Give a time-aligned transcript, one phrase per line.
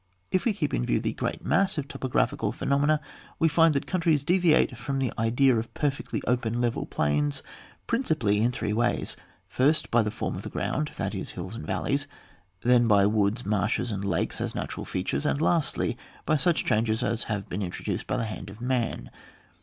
[0.31, 2.99] If we keep in view the great mass of topographical phenomena
[3.37, 7.43] we find that countries deviate from the idea of per fectly open level plains
[7.85, 11.67] principally in three ways: first by the form of the ground, that is, hills and
[11.67, 12.07] valleys;
[12.61, 17.25] then by woods, marshes, and lakes as natural features; and lastly, by such changes as
[17.25, 19.11] have been introduced by the hand of man.